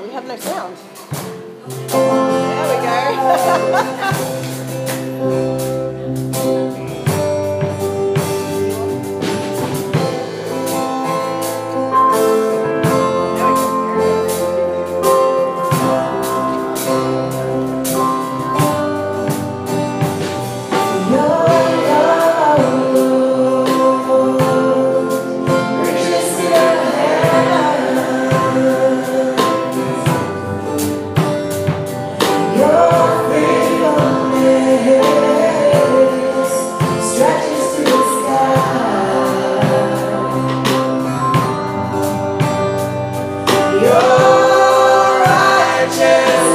[0.00, 0.76] We have no sound.
[1.88, 4.18] There we go.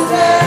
[0.09, 0.46] Joseph.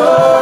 [0.00, 0.37] Oh.